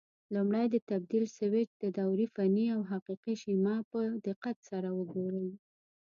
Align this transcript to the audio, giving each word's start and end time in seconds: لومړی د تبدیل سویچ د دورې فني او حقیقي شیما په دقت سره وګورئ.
لومړی 0.35 0.65
د 0.71 0.75
تبدیل 0.89 1.25
سویچ 1.37 1.69
د 1.77 1.83
دورې 1.97 2.25
فني 2.33 2.65
او 2.75 2.81
حقیقي 2.91 3.35
شیما 3.43 3.75
په 3.91 3.99
دقت 4.27 4.57
سره 4.69 4.89
وګورئ. 4.97 5.49